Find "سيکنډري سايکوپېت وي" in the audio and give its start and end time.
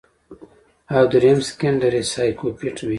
1.47-2.89